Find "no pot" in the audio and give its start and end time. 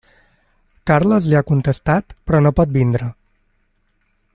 2.47-2.77